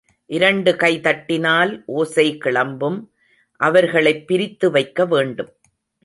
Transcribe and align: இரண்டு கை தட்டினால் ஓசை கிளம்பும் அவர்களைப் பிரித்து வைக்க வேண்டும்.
இரண்டு 0.25 0.75
கை 0.75 0.99
தட்டினால் 0.99 1.83
ஓசை 1.85 2.37
கிளம்பும் 2.37 3.13
அவர்களைப் 3.55 4.27
பிரித்து 4.27 4.71
வைக்க 4.71 5.05
வேண்டும். 5.05 5.53